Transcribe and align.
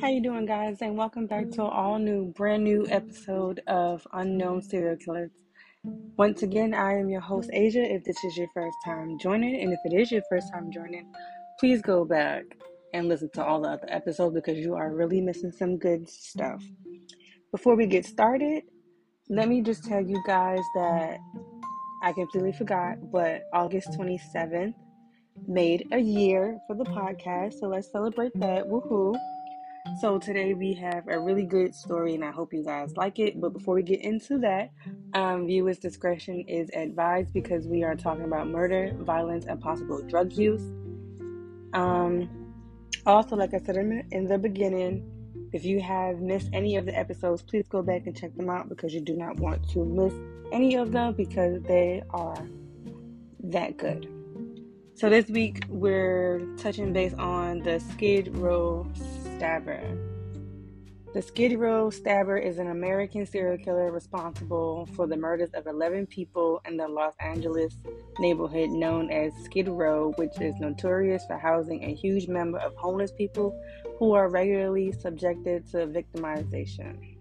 How 0.00 0.06
you 0.06 0.22
doing, 0.22 0.46
guys? 0.46 0.80
And 0.80 0.96
welcome 0.96 1.26
back 1.26 1.50
to 1.50 1.62
an 1.62 1.70
all 1.72 1.98
new, 1.98 2.26
brand 2.36 2.62
new 2.62 2.86
episode 2.88 3.60
of 3.66 4.06
Unknown 4.12 4.62
Serial 4.62 4.96
Killers. 4.96 5.32
Once 6.16 6.44
again, 6.44 6.72
I 6.72 7.00
am 7.00 7.08
your 7.08 7.20
host, 7.20 7.50
Asia. 7.52 7.82
If 7.82 8.04
this 8.04 8.22
is 8.22 8.36
your 8.36 8.46
first 8.54 8.76
time 8.84 9.18
joining, 9.18 9.60
and 9.60 9.72
if 9.72 9.80
it 9.84 10.00
is 10.00 10.12
your 10.12 10.22
first 10.30 10.52
time 10.52 10.70
joining, 10.70 11.12
please 11.58 11.82
go 11.82 12.04
back 12.04 12.44
and 12.94 13.08
listen 13.08 13.28
to 13.34 13.44
all 13.44 13.60
the 13.60 13.70
other 13.70 13.88
episodes 13.88 14.36
because 14.36 14.56
you 14.56 14.76
are 14.76 14.94
really 14.94 15.20
missing 15.20 15.50
some 15.50 15.76
good 15.76 16.08
stuff. 16.08 16.62
Before 17.50 17.74
we 17.74 17.86
get 17.86 18.06
started, 18.06 18.62
let 19.28 19.48
me 19.48 19.62
just 19.62 19.84
tell 19.84 20.00
you 20.00 20.22
guys 20.28 20.60
that 20.76 21.18
I 22.04 22.12
completely 22.12 22.52
forgot, 22.52 22.98
but 23.10 23.42
August 23.52 23.88
27th 23.98 24.74
made 25.48 25.88
a 25.90 25.98
year 25.98 26.56
for 26.68 26.76
the 26.76 26.84
podcast. 26.84 27.54
So 27.54 27.66
let's 27.66 27.90
celebrate 27.90 28.30
that. 28.36 28.64
Woohoo! 28.64 29.16
So 30.00 30.16
today 30.16 30.54
we 30.54 30.74
have 30.74 31.08
a 31.08 31.18
really 31.18 31.44
good 31.44 31.74
story, 31.74 32.14
and 32.14 32.24
I 32.24 32.30
hope 32.30 32.52
you 32.52 32.62
guys 32.62 32.96
like 32.96 33.18
it. 33.18 33.40
But 33.40 33.52
before 33.52 33.74
we 33.74 33.82
get 33.82 34.00
into 34.00 34.38
that, 34.38 34.70
um, 35.14 35.46
viewers' 35.46 35.78
discretion 35.78 36.44
is 36.46 36.70
advised 36.72 37.32
because 37.32 37.66
we 37.66 37.82
are 37.82 37.96
talking 37.96 38.24
about 38.24 38.46
murder, 38.46 38.92
violence, 39.00 39.46
and 39.46 39.60
possible 39.60 40.00
drug 40.02 40.32
use. 40.34 40.62
Um, 41.72 42.28
also, 43.06 43.34
like 43.34 43.54
I 43.54 43.58
said 43.58 43.76
in, 43.76 44.28
the 44.28 44.38
beginning, 44.38 45.02
if 45.52 45.64
you 45.64 45.80
have 45.80 46.20
missed 46.20 46.50
any 46.52 46.76
of 46.76 46.86
the 46.86 46.96
episodes, 46.96 47.42
please 47.42 47.66
go 47.68 47.82
back 47.82 48.06
and 48.06 48.16
check 48.16 48.36
them 48.36 48.50
out 48.50 48.68
because 48.68 48.94
you 48.94 49.00
do 49.00 49.16
not 49.16 49.40
want 49.40 49.68
to 49.70 49.84
miss 49.84 50.14
any 50.52 50.76
of 50.76 50.92
them 50.92 51.14
because 51.14 51.60
they 51.62 52.04
are 52.10 52.46
that 53.42 53.76
good. 53.76 54.08
So 54.94 55.08
this 55.08 55.28
week 55.28 55.64
we're 55.68 56.40
touching 56.56 56.92
base 56.92 57.14
on 57.14 57.60
the 57.60 57.80
Skid 57.80 58.36
Row 58.36 58.84
Stabber. 59.38 59.96
The 61.14 61.22
Skid 61.22 61.56
Row 61.60 61.90
Stabber 61.90 62.36
is 62.36 62.58
an 62.58 62.70
American 62.70 63.24
serial 63.24 63.56
killer 63.56 63.92
responsible 63.92 64.88
for 64.96 65.06
the 65.06 65.16
murders 65.16 65.50
of 65.54 65.68
11 65.68 66.06
people 66.06 66.60
in 66.66 66.76
the 66.76 66.88
Los 66.88 67.14
Angeles 67.20 67.76
neighborhood 68.18 68.70
known 68.70 69.12
as 69.12 69.32
Skid 69.44 69.68
Row, 69.68 70.12
which 70.16 70.40
is 70.40 70.56
notorious 70.58 71.24
for 71.26 71.38
housing 71.38 71.84
a 71.84 71.94
huge 71.94 72.26
number 72.26 72.58
of 72.58 72.74
homeless 72.74 73.12
people 73.12 73.56
who 74.00 74.12
are 74.12 74.28
regularly 74.28 74.90
subjected 74.90 75.70
to 75.70 75.86
victimization. 75.86 77.16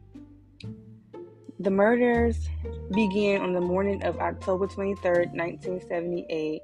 The 1.60 1.70
murders 1.70 2.50
began 2.94 3.42
on 3.42 3.54
the 3.54 3.62
morning 3.62 4.04
of 4.04 4.18
October 4.18 4.66
23, 4.66 5.28
1978 5.34 6.64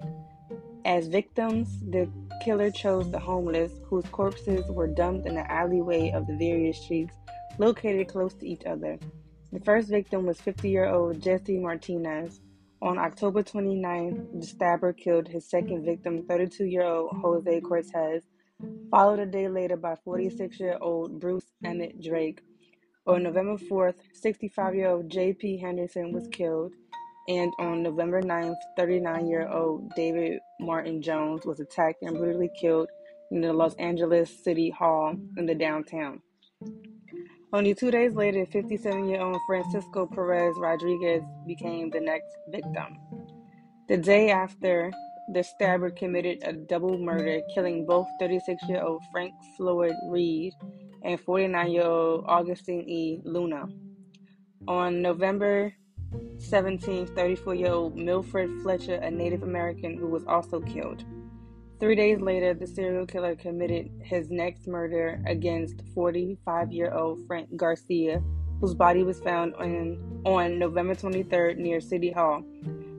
as 0.85 1.07
victims, 1.07 1.79
the 1.89 2.09
killer 2.43 2.71
chose 2.71 3.09
the 3.11 3.19
homeless, 3.19 3.71
whose 3.85 4.05
corpses 4.05 4.65
were 4.69 4.87
dumped 4.87 5.27
in 5.27 5.35
the 5.35 5.51
alleyway 5.51 6.11
of 6.11 6.27
the 6.27 6.35
various 6.35 6.77
streets 6.81 7.15
located 7.57 8.07
close 8.07 8.33
to 8.35 8.47
each 8.47 8.65
other. 8.65 8.97
The 9.51 9.59
first 9.59 9.89
victim 9.89 10.25
was 10.25 10.41
50 10.41 10.69
year 10.69 10.87
old 10.87 11.21
Jesse 11.21 11.59
Martinez. 11.59 12.41
On 12.81 12.97
October 12.97 13.43
29th, 13.43 14.41
the 14.41 14.45
stabber 14.45 14.91
killed 14.91 15.27
his 15.27 15.49
second 15.49 15.85
victim, 15.85 16.25
32 16.27 16.65
year 16.65 16.83
old 16.83 17.15
Jose 17.21 17.61
Cortez, 17.61 18.23
followed 18.91 19.19
a 19.19 19.25
day 19.25 19.47
later 19.47 19.77
by 19.77 19.95
46 20.03 20.59
year 20.59 20.77
old 20.81 21.19
Bruce 21.19 21.45
Emmett 21.63 22.01
Drake. 22.01 22.41
On 23.05 23.21
November 23.21 23.57
4th, 23.57 23.95
65 24.13 24.75
year 24.75 24.89
old 24.89 25.09
J.P. 25.09 25.57
Henderson 25.57 26.11
was 26.11 26.27
killed. 26.29 26.73
And 27.27 27.53
on 27.57 27.83
November 27.83 28.21
9th, 28.21 28.55
39 28.77 29.27
year 29.27 29.47
old 29.47 29.89
David 29.95 30.39
Martin 30.59 31.01
Jones 31.01 31.45
was 31.45 31.59
attacked 31.59 32.01
and 32.01 32.17
brutally 32.17 32.49
killed 32.59 32.89
in 33.31 33.41
the 33.41 33.53
Los 33.53 33.75
Angeles 33.75 34.43
City 34.43 34.69
Hall 34.69 35.15
in 35.37 35.45
the 35.45 35.55
downtown. 35.55 36.21
Only 37.53 37.75
two 37.75 37.91
days 37.91 38.13
later, 38.13 38.45
57 38.45 39.07
year 39.07 39.21
old 39.21 39.37
Francisco 39.47 40.05
Perez 40.05 40.55
Rodriguez 40.57 41.23
became 41.45 41.89
the 41.89 42.01
next 42.01 42.35
victim. 42.49 42.97
The 43.87 43.97
day 43.97 44.31
after, 44.31 44.91
the 45.33 45.43
stabber 45.43 45.91
committed 45.91 46.39
a 46.43 46.53
double 46.53 46.97
murder, 46.97 47.41
killing 47.53 47.85
both 47.85 48.07
36 48.19 48.63
year 48.67 48.83
old 48.83 49.01
Frank 49.11 49.33
Floyd 49.55 49.93
Reed 50.09 50.53
and 51.03 51.19
49 51.19 51.71
year 51.71 51.85
old 51.85 52.25
Augustine 52.27 52.89
E. 52.89 53.21
Luna. 53.23 53.67
On 54.67 55.01
November 55.01 55.73
17, 56.37 57.07
34 57.07 57.55
year 57.55 57.71
old 57.71 57.95
Milford 57.95 58.49
Fletcher, 58.61 58.95
a 58.95 59.09
Native 59.09 59.43
American 59.43 59.97
who 59.97 60.07
was 60.07 60.23
also 60.25 60.59
killed. 60.59 61.03
Three 61.79 61.95
days 61.95 62.21
later, 62.21 62.53
the 62.53 62.67
serial 62.67 63.05
killer 63.05 63.35
committed 63.35 63.91
his 64.01 64.29
next 64.29 64.67
murder 64.67 65.21
against 65.27 65.83
45 65.93 66.71
year 66.71 66.93
old 66.93 67.25
Frank 67.27 67.55
Garcia, 67.57 68.23
whose 68.61 68.73
body 68.73 69.03
was 69.03 69.19
found 69.19 69.53
on, 69.55 70.21
on 70.25 70.57
November 70.57 70.95
23rd 70.95 71.57
near 71.57 71.81
City 71.81 72.11
Hall. 72.11 72.43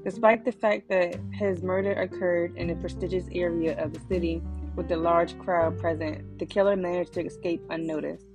Despite 0.04 0.44
the 0.44 0.52
fact 0.52 0.91
that 0.91 1.19
his 1.32 1.62
murder 1.62 1.92
occurred 1.92 2.56
in 2.58 2.69
a 2.69 2.76
prestigious 2.76 3.25
area 3.32 3.82
of 3.82 3.94
the 3.94 4.00
city 4.00 4.42
with 4.76 4.92
a 4.92 4.96
large 4.96 5.38
crowd 5.38 5.78
present, 5.78 6.38
the 6.38 6.44
killer 6.44 6.76
managed 6.76 7.14
to 7.14 7.25
escape 7.25 7.62
unnoticed. 7.70 8.26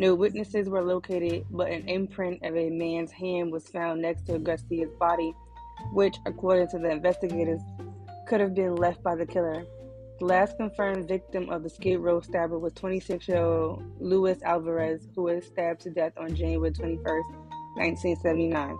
No 0.00 0.14
witnesses 0.14 0.66
were 0.66 0.80
located, 0.80 1.44
but 1.50 1.70
an 1.70 1.86
imprint 1.86 2.42
of 2.42 2.56
a 2.56 2.70
man's 2.70 3.10
hand 3.10 3.52
was 3.52 3.68
found 3.68 4.00
next 4.00 4.22
to 4.28 4.38
Garcia's 4.38 4.94
body, 4.98 5.34
which, 5.92 6.16
according 6.24 6.68
to 6.68 6.78
the 6.78 6.90
investigators, 6.90 7.60
could 8.26 8.40
have 8.40 8.54
been 8.54 8.76
left 8.76 9.02
by 9.02 9.14
the 9.14 9.26
killer. 9.26 9.62
The 10.18 10.24
last 10.24 10.56
confirmed 10.56 11.06
victim 11.06 11.50
of 11.50 11.62
the 11.62 11.68
Skid 11.68 12.00
Row 12.00 12.22
stabber 12.22 12.58
was 12.58 12.72
26 12.72 13.28
year 13.28 13.42
old 13.42 13.82
Luis 14.00 14.40
Alvarez, 14.42 15.06
who 15.14 15.24
was 15.24 15.44
stabbed 15.44 15.82
to 15.82 15.90
death 15.90 16.14
on 16.16 16.34
January 16.34 16.70
21st, 16.70 17.34
1979. 17.76 18.78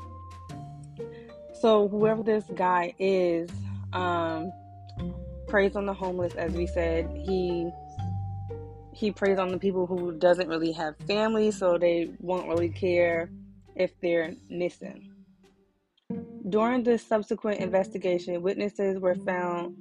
So, 1.61 1.87
whoever 1.87 2.23
this 2.23 2.45
guy 2.55 2.95
is, 2.99 3.51
um, 3.93 4.51
preys 5.49 5.77
on 5.77 5.85
the 5.85 5.93
homeless, 5.93 6.35
as 6.37 6.53
we 6.53 6.67
said. 6.67 7.11
He 7.15 7.71
he 8.93 9.11
preys 9.11 9.39
on 9.39 9.51
the 9.51 9.59
people 9.59 9.87
who 9.87 10.13
doesn't 10.13 10.49
really 10.49 10.73
have 10.73 10.97
family, 11.07 11.51
so 11.51 11.79
they 11.79 12.11
won't 12.21 12.49
really 12.49 12.69
care 12.69 13.31
if 13.77 13.99
they're 14.01 14.35
missing. 14.49 15.13
During 16.49 16.83
the 16.83 16.99
subsequent 16.99 17.61
investigation, 17.61 18.43
witnesses 18.43 18.99
were 18.99 19.15
found 19.15 19.77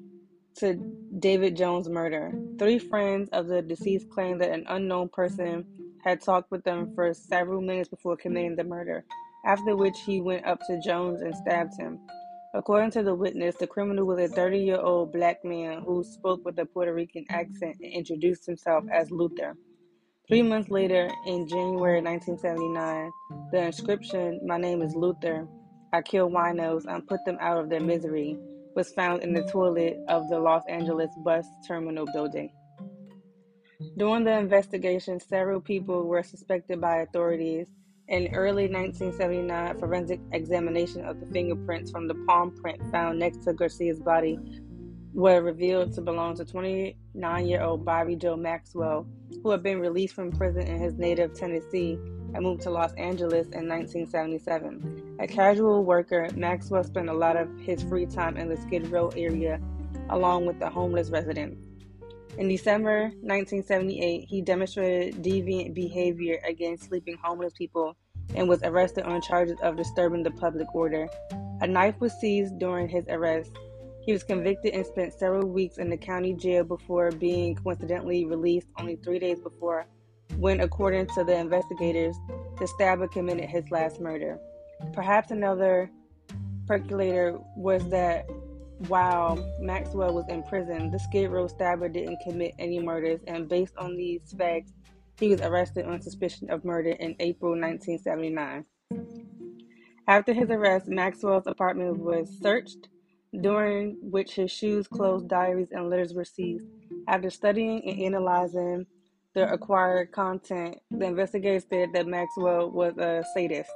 to 0.55 0.75
David 1.19 1.55
Jones' 1.55 1.89
murder. 1.89 2.33
Three 2.57 2.79
friends 2.79 3.29
of 3.31 3.47
the 3.47 3.61
deceased 3.61 4.09
claimed 4.09 4.41
that 4.41 4.51
an 4.51 4.65
unknown 4.67 5.09
person 5.09 5.65
had 6.03 6.21
talked 6.21 6.51
with 6.51 6.63
them 6.63 6.93
for 6.93 7.13
several 7.13 7.61
minutes 7.61 7.89
before 7.89 8.15
committing 8.17 8.55
the 8.55 8.63
murder, 8.63 9.05
after 9.45 9.75
which 9.75 9.97
he 10.05 10.21
went 10.21 10.45
up 10.45 10.59
to 10.67 10.79
Jones 10.81 11.21
and 11.21 11.35
stabbed 11.35 11.73
him. 11.79 11.99
According 12.53 12.89
to 12.91 13.03
the 13.03 13.13
witness, 13.13 13.55
the 13.57 13.67
criminal 13.67 14.05
was 14.07 14.19
a 14.19 14.27
30 14.27 14.57
year 14.57 14.79
old 14.79 15.13
black 15.13 15.45
man 15.45 15.83
who 15.83 16.03
spoke 16.03 16.43
with 16.43 16.57
a 16.57 16.65
Puerto 16.65 16.91
Rican 16.93 17.25
accent 17.29 17.77
and 17.79 17.93
introduced 17.93 18.47
himself 18.47 18.85
as 18.91 19.11
Luther. 19.11 19.55
Three 20.27 20.41
months 20.41 20.71
later, 20.71 21.09
in 21.27 21.47
January 21.47 22.01
1979, 22.01 23.11
the 23.51 23.65
inscription, 23.65 24.41
My 24.47 24.57
name 24.57 24.81
is 24.81 24.95
Luther, 24.95 25.47
I 25.93 26.01
kill 26.01 26.29
winos 26.29 26.85
and 26.87 27.07
put 27.07 27.23
them 27.23 27.37
out 27.39 27.59
of 27.59 27.69
their 27.69 27.81
misery, 27.81 28.35
was 28.75 28.93
found 28.93 29.21
in 29.21 29.33
the 29.33 29.43
toilet 29.43 29.97
of 30.07 30.27
the 30.29 30.39
Los 30.39 30.63
Angeles 30.67 31.11
bus 31.23 31.45
terminal 31.67 32.07
building. 32.13 32.51
During 33.97 34.23
the 34.23 34.37
investigation, 34.37 35.19
several 35.19 35.61
people 35.61 36.03
were 36.03 36.23
suspected 36.23 36.81
by 36.81 37.01
authorities 37.01 37.67
in 38.09 38.33
early 38.33 38.63
1979, 38.63 39.77
forensic 39.77 40.19
examination 40.31 41.05
of 41.05 41.19
the 41.19 41.27
fingerprints 41.27 41.91
from 41.91 42.07
the 42.07 42.15
palm 42.27 42.51
print 42.51 42.81
found 42.91 43.19
next 43.19 43.43
to 43.43 43.53
Garcia's 43.53 43.99
body 43.99 44.39
were 45.13 45.41
revealed 45.41 45.93
to 45.93 46.01
belong 46.01 46.35
to 46.35 46.45
29 46.45 47.47
year 47.47 47.61
old 47.61 47.85
Bobby 47.85 48.15
Joe 48.15 48.35
Maxwell, 48.35 49.05
who 49.43 49.51
had 49.51 49.61
been 49.61 49.79
released 49.79 50.15
from 50.15 50.31
prison 50.31 50.63
in 50.63 50.79
his 50.79 50.95
native 50.95 51.33
Tennessee 51.33 51.99
and 52.33 52.43
moved 52.43 52.61
to 52.61 52.71
Los 52.71 52.93
Angeles 52.93 53.47
in 53.49 53.67
1977. 53.67 55.17
A 55.19 55.27
casual 55.27 55.83
worker, 55.83 56.29
Maxwell 56.35 56.83
spent 56.83 57.09
a 57.09 57.13
lot 57.13 57.37
of 57.37 57.47
his 57.59 57.83
free 57.83 58.07
time 58.07 58.37
in 58.37 58.49
the 58.49 58.57
Skid 58.57 58.87
Row 58.87 59.09
area 59.09 59.59
along 60.09 60.45
with 60.47 60.59
the 60.59 60.69
homeless 60.69 61.11
residents. 61.11 61.68
In 62.39 62.47
December 62.47 63.11
1978, 63.19 64.25
he 64.29 64.41
demonstrated 64.41 65.21
deviant 65.21 65.73
behavior 65.73 66.39
against 66.47 66.85
sleeping 66.85 67.17
homeless 67.21 67.51
people 67.51 67.97
and 68.33 68.47
was 68.47 68.63
arrested 68.63 69.03
on 69.03 69.21
charges 69.21 69.59
of 69.61 69.75
disturbing 69.75 70.23
the 70.23 70.31
public 70.31 70.73
order. 70.73 71.09
A 71.59 71.67
knife 71.67 71.99
was 71.99 72.13
seized 72.13 72.57
during 72.57 72.87
his 72.87 73.03
arrest. 73.09 73.51
He 74.05 74.13
was 74.13 74.23
convicted 74.23 74.73
and 74.73 74.85
spent 74.85 75.11
several 75.11 75.49
weeks 75.49 75.79
in 75.79 75.89
the 75.89 75.97
county 75.97 76.31
jail 76.31 76.63
before 76.63 77.11
being 77.11 77.55
coincidentally 77.55 78.23
released 78.23 78.69
only 78.79 78.95
three 78.95 79.19
days 79.19 79.41
before, 79.41 79.85
when, 80.37 80.61
according 80.61 81.07
to 81.07 81.25
the 81.25 81.35
investigators, 81.35 82.15
the 82.57 82.67
stabber 82.67 83.09
committed 83.09 83.49
his 83.49 83.69
last 83.69 83.99
murder. 83.99 84.39
Perhaps 84.93 85.31
another 85.31 85.91
percolator 86.67 87.37
was 87.57 87.85
that 87.89 88.29
while 88.87 89.37
Maxwell 89.59 90.13
was 90.13 90.27
in 90.29 90.43
prison, 90.43 90.89
the 90.91 90.99
Skid 90.99 91.29
Row 91.29 91.47
stabber 91.47 91.89
didn't 91.89 92.19
commit 92.23 92.53
any 92.57 92.79
murders, 92.79 93.19
and 93.27 93.49
based 93.49 93.75
on 93.77 93.95
these 93.95 94.33
facts, 94.37 94.71
he 95.19 95.29
was 95.29 95.41
arrested 95.41 95.85
on 95.85 96.01
suspicion 96.01 96.49
of 96.49 96.63
murder 96.63 96.91
in 96.91 97.15
April 97.19 97.51
1979. 97.51 98.65
After 100.07 100.33
his 100.33 100.49
arrest, 100.49 100.87
Maxwell's 100.87 101.45
apartment 101.45 101.99
was 101.99 102.29
searched, 102.41 102.87
during 103.41 103.97
which 104.01 104.33
his 104.33 104.49
shoes, 104.49 104.87
clothes, 104.87 105.23
diaries, 105.23 105.71
and 105.71 105.89
letters 105.89 106.13
were 106.13 106.25
seized. 106.25 106.67
After 107.07 107.29
studying 107.29 107.87
and 107.87 108.01
analyzing 108.01 108.85
the 109.35 109.51
acquired 109.51 110.11
content, 110.11 110.77
the 110.89 111.05
investigators 111.05 111.65
said 111.69 111.89
that 111.93 112.07
Maxwell 112.07 112.71
was 112.71 112.97
a 112.97 113.23
sadist. 113.33 113.69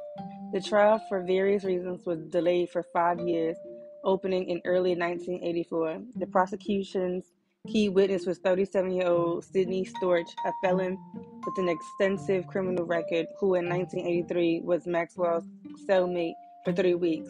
The 0.53 0.61
trial, 0.61 0.99
for 1.09 1.21
various 1.21 1.63
reasons, 1.63 2.05
was 2.05 2.19
delayed 2.29 2.69
for 2.69 2.83
five 2.93 3.19
years, 3.19 3.57
opening 4.03 4.49
in 4.49 4.61
early 4.65 4.95
1984. 4.95 6.01
The 6.15 6.27
prosecution's 6.27 7.25
key 7.67 7.89
witness 7.89 8.25
was 8.25 8.39
37 8.39 8.91
year 8.91 9.07
old 9.07 9.45
Sidney 9.45 9.85
Storch, 9.85 10.27
a 10.45 10.51
felon 10.61 10.97
with 11.45 11.57
an 11.57 11.69
extensive 11.69 12.47
criminal 12.47 12.85
record, 12.85 13.27
who 13.39 13.55
in 13.55 13.69
1983 13.69 14.61
was 14.63 14.85
Maxwell's 14.85 15.45
cellmate 15.87 16.33
for 16.65 16.73
three 16.73 16.95
weeks. 16.95 17.29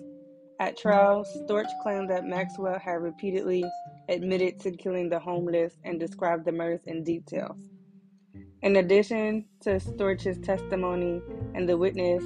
At 0.59 0.77
trial, 0.77 1.25
Storch 1.35 1.69
claimed 1.81 2.09
that 2.09 2.25
Maxwell 2.25 2.79
had 2.79 3.01
repeatedly 3.01 3.65
admitted 4.09 4.59
to 4.61 4.71
killing 4.71 5.09
the 5.09 5.19
homeless 5.19 5.77
and 5.83 5.99
described 5.99 6.45
the 6.45 6.51
murders 6.51 6.83
in 6.85 7.03
detail. 7.03 7.57
In 8.61 8.77
addition 8.77 9.45
to 9.61 9.71
Storch's 9.71 10.39
testimony 10.39 11.21
and 11.53 11.67
the 11.67 11.77
witness 11.77 12.23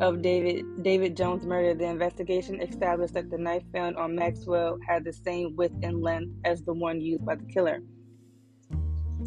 of 0.00 0.22
David 0.22 0.64
David 0.82 1.16
Jones' 1.16 1.44
murder, 1.44 1.74
the 1.74 1.86
investigation 1.86 2.60
established 2.60 3.14
that 3.14 3.30
the 3.30 3.38
knife 3.38 3.64
found 3.72 3.96
on 3.96 4.14
Maxwell 4.14 4.78
had 4.86 5.04
the 5.04 5.12
same 5.12 5.56
width 5.56 5.74
and 5.82 6.02
length 6.02 6.32
as 6.44 6.62
the 6.62 6.72
one 6.72 7.00
used 7.00 7.24
by 7.24 7.34
the 7.34 7.44
killer. 7.44 7.80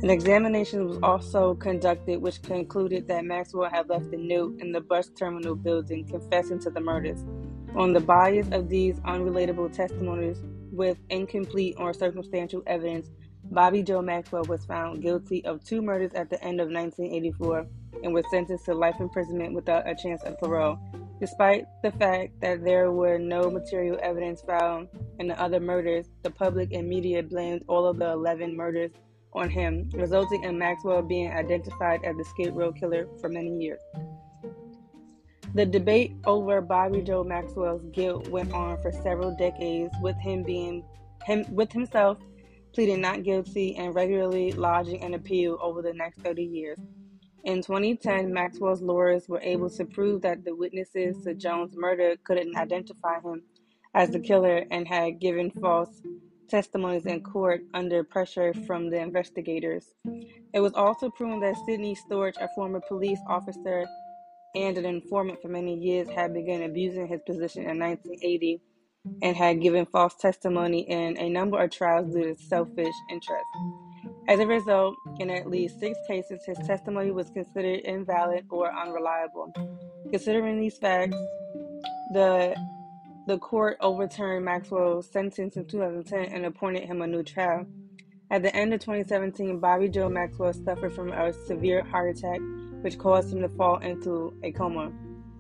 An 0.02 0.10
examination 0.10 0.88
was 0.88 0.98
also 1.04 1.54
conducted, 1.56 2.22
which 2.22 2.42
concluded 2.42 3.08
that 3.08 3.26
Maxwell 3.26 3.70
had 3.70 3.90
left 3.90 4.14
a 4.14 4.18
note 4.18 4.60
in 4.60 4.72
the 4.72 4.82
bus 4.82 5.10
terminal 5.10 5.56
building 5.56 6.08
confessing 6.08 6.60
to 6.60 6.70
the 6.70 6.80
murders. 6.80 7.24
On 7.76 7.94
the 7.94 8.00
bias 8.00 8.48
of 8.52 8.70
these 8.70 9.00
unrelatable 9.02 9.72
testimonies 9.72 10.42
with 10.72 10.98
incomplete 11.10 11.76
or 11.78 11.94
circumstantial 11.94 12.64
evidence, 12.66 13.10
Bobby 13.44 13.84
Joe 13.84 14.02
Maxwell 14.02 14.46
was 14.46 14.66
found 14.66 15.02
guilty 15.02 15.44
of 15.46 15.64
two 15.64 15.82
murders 15.82 16.14
at 16.14 16.30
the 16.30 16.42
end 16.44 16.62
of 16.62 16.70
1984 16.70 17.68
and 18.04 18.14
was 18.14 18.26
sentenced 18.32 18.66
to 18.66 18.74
life 18.74 18.96
imprisonment 19.00 19.54
without 19.54 19.88
a 19.88 19.96
chance 19.96 20.24
of 20.24 20.38
parole. 20.40 20.78
Despite 21.20 21.66
the 21.84 21.92
fact 21.92 22.40
that 22.42 22.64
there 22.64 22.92
were 22.92 23.20
no 23.20 23.50
material 23.52 24.00
evidence 24.02 24.42
found 24.42 24.88
in 25.20 25.28
the 25.28 25.40
other 25.40 25.60
murders, 25.60 26.08
the 26.24 26.32
public 26.32 26.74
and 26.74 26.88
media 26.88 27.22
blamed 27.22 27.64
all 27.68 27.86
of 27.86 28.00
the 28.00 28.12
11 28.12 28.56
murders 28.56 28.92
on 29.34 29.50
him, 29.50 29.90
resulting 29.94 30.44
in 30.44 30.58
Maxwell 30.58 31.02
being 31.02 31.32
identified 31.32 32.04
as 32.04 32.16
the 32.16 32.50
Row 32.52 32.72
killer 32.72 33.08
for 33.20 33.30
many 33.30 33.56
years. 33.58 33.80
The 35.54 35.66
debate 35.66 36.16
over 36.26 36.62
Bobby 36.62 37.02
Joe 37.02 37.24
Maxwell's 37.24 37.86
guilt 37.92 38.30
went 38.30 38.54
on 38.54 38.82
for 38.82 38.92
several 38.92 39.36
decades, 39.36 39.94
with 40.02 40.16
him 40.18 40.44
being 40.44 40.84
him 41.26 41.46
with 41.54 41.72
himself 41.72 42.18
pleading 42.74 43.02
not 43.02 43.24
guilty 43.24 43.76
and 43.76 43.94
regularly 43.94 44.52
lodging 44.54 45.04
an 45.04 45.14
appeal 45.14 45.58
over 45.62 45.82
the 45.82 45.94
next 45.94 46.20
30 46.22 46.44
years. 46.44 46.80
In 47.44 47.64
2010, 47.64 48.32
Maxwell's 48.32 48.82
lawyers 48.82 49.28
were 49.28 49.42
able 49.42 49.70
to 49.72 49.86
prove 49.86 50.22
that 50.22 50.46
the 50.46 50.56
witnesses 50.56 51.24
to 51.24 51.34
Jones' 51.34 51.76
murder 51.76 52.16
couldn't 52.24 52.56
identify 52.56 53.20
him 53.20 53.42
as 53.96 54.12
the 54.12 54.20
killer 54.20 54.64
and 54.70 54.88
had 54.88 55.20
given 55.20 55.50
false 55.50 56.02
testimonies 56.50 57.06
in 57.06 57.22
court 57.24 57.62
under 57.74 58.04
pressure 58.04 58.54
from 58.68 58.90
the 58.90 59.00
investigators. 59.00 59.94
It 60.54 60.60
was 60.60 60.74
also 60.74 61.10
proven 61.10 61.40
that 61.40 61.56
Sidney 61.66 61.96
Storch, 61.96 62.36
a 62.40 62.50
former 62.54 62.82
police 62.88 63.20
officer 63.28 63.86
and 64.56 64.78
an 64.78 64.86
informant 64.86 65.42
for 65.42 65.48
many 65.48 65.76
years, 65.76 66.10
had 66.10 66.34
begun 66.34 66.62
abusing 66.62 67.08
his 67.08 67.22
position 67.26 67.64
in 67.64 67.80
1980 67.80 68.62
and 69.24 69.36
had 69.36 69.62
given 69.62 69.88
false 69.88 70.16
testimony 70.16 70.82
in 70.82 71.18
a 71.18 71.30
number 71.30 71.60
of 71.60 71.72
trials 71.72 72.14
due 72.14 72.36
to 72.36 72.42
selfish 72.44 72.94
interest. 73.10 73.46
As 74.28 74.40
a 74.40 74.48
result, 74.48 74.96
in 75.20 75.30
at 75.30 75.50
least 75.50 75.80
six 75.80 75.98
cases, 76.08 76.44
his 76.46 76.58
testimony 76.60 77.12
was 77.12 77.30
considered 77.30 77.82
invalid 77.82 78.46
or 78.50 78.72
unreliable. 78.72 79.52
Considering 80.10 80.60
these 80.60 80.78
facts, 80.78 81.18
the 82.14 82.56
the 83.28 83.38
court 83.38 83.78
overturned 83.82 84.46
Maxwell's 84.46 85.10
sentence 85.10 85.56
in 85.56 85.66
2010 85.66 86.34
and 86.34 86.46
appointed 86.46 86.84
him 86.84 87.02
a 87.02 87.08
new 87.08 87.24
trial. 87.24 87.66
At 88.32 88.42
the 88.42 88.56
end 88.56 88.74
of 88.74 88.80
2017, 88.80 89.60
Bobby 89.60 89.90
Joe 89.90 90.10
Maxwell 90.10 90.54
suffered 90.54 90.94
from 90.94 91.12
a 91.12 91.32
severe 91.32 91.84
heart 91.84 92.18
attack, 92.18 92.40
which 92.82 92.98
caused 92.98 93.32
him 93.32 93.42
to 93.42 93.50
fall 93.50 93.78
into 93.78 94.34
a 94.44 94.52
coma. 94.52 94.92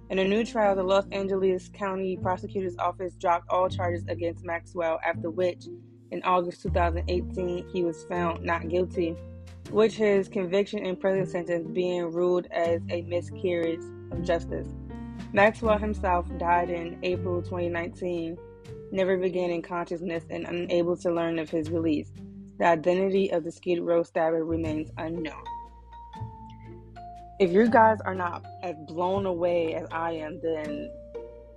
In 0.10 0.20
a 0.20 0.28
new 0.28 0.44
trial, 0.44 0.76
the 0.76 0.84
Los 0.84 1.08
Angeles 1.12 1.70
County 1.70 2.18
Prosecutor's 2.18 2.78
Office 2.78 3.16
dropped 3.16 3.50
all 3.50 3.70
charges 3.70 4.06
against 4.08 4.44
Maxwell, 4.44 5.00
after 5.06 5.30
which, 5.30 5.66
in 6.12 6.22
August 6.24 6.62
2018, 6.64 7.70
he 7.72 7.84
was 7.84 8.04
found 8.04 8.44
not 8.44 8.68
guilty, 8.68 9.16
which 9.70 9.96
his 9.96 10.28
conviction 10.28 10.86
and 10.86 11.00
prison 11.00 11.26
sentence 11.26 11.68
being 11.72 12.12
ruled 12.12 12.48
as 12.52 12.82
a 12.90 13.02
miscarriage 13.04 13.82
of 14.12 14.22
justice. 14.22 14.68
Maxwell 15.34 15.78
himself 15.78 16.28
died 16.38 16.70
in 16.70 17.00
April 17.04 17.42
2019, 17.42 18.38
never 18.92 19.18
regaining 19.18 19.62
consciousness 19.62 20.26
and 20.30 20.46
unable 20.46 20.98
to 20.98 21.12
learn 21.12 21.40
of 21.40 21.50
his 21.50 21.70
release. 21.70 22.12
The 22.60 22.66
identity 22.66 23.32
of 23.32 23.44
the 23.44 23.52
Skid 23.52 23.80
Row 23.80 24.04
stabber 24.04 24.44
remains 24.44 24.92
unknown. 24.98 25.44
If 27.40 27.52
you 27.52 27.68
guys 27.70 28.00
are 28.06 28.14
not 28.14 28.46
as 28.62 28.76
blown 28.88 29.26
away 29.26 29.74
as 29.74 29.88
I 29.92 30.12
am, 30.12 30.40
then 30.44 30.92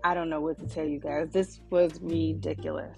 I 0.05 0.15
don't 0.15 0.31
know 0.31 0.41
what 0.41 0.59
to 0.61 0.67
tell 0.67 0.87
you 0.87 1.01
guys. 1.01 1.31
This 1.31 1.61
was 1.69 1.99
ridiculous. 2.01 2.97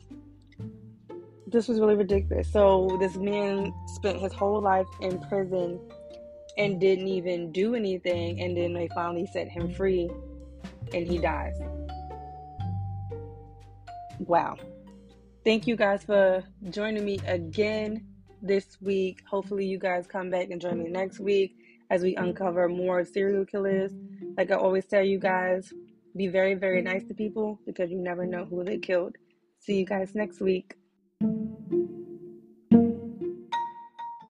This 1.47 1.69
was 1.69 1.79
really 1.79 1.95
ridiculous. 1.95 2.51
So, 2.51 2.97
this 2.99 3.17
man 3.17 3.73
spent 3.87 4.19
his 4.19 4.33
whole 4.33 4.61
life 4.61 4.89
in 5.01 5.21
prison 5.29 5.81
and 6.59 6.81
didn't 6.81 7.09
even 7.09 7.53
do 7.53 7.75
anything, 7.75 8.41
and 8.41 8.57
then 8.57 8.73
they 8.73 8.89
finally 8.89 9.27
set 9.33 9.49
him 9.49 9.73
free 9.73 10.11
and 10.93 11.07
he 11.07 11.19
dies. 11.19 11.55
Wow. 14.21 14.57
Thank 15.45 15.67
you 15.67 15.77
guys 15.77 16.03
for 16.03 16.43
joining 16.71 17.05
me 17.05 17.21
again 17.27 18.07
this 18.43 18.79
week. 18.81 19.23
Hopefully, 19.29 19.67
you 19.67 19.79
guys 19.79 20.07
come 20.07 20.31
back 20.31 20.51
and 20.51 20.61
join 20.61 20.83
me 20.83 20.91
next 20.91 21.21
week 21.21 21.55
as 21.91 22.03
we 22.03 22.17
uncover 22.17 22.69
more 22.69 23.05
serial 23.05 23.45
killers. 23.45 23.93
Like 24.37 24.51
I 24.51 24.55
always 24.57 24.87
tell 24.87 25.03
you 25.03 25.19
guys, 25.19 25.73
be 26.17 26.29
very, 26.29 26.55
very 26.55 26.83
nice 26.83 27.05
to 27.05 27.15
people 27.15 27.61
because 27.67 27.91
you 27.91 27.99
never 27.99 28.27
know 28.27 28.45
who 28.45 28.65
they 28.65 28.79
killed. 28.79 29.17
See 29.61 29.79
you 29.79 29.85
guys 29.85 30.15
next 30.15 30.41
week. 30.41 30.75
Música 31.23 32.06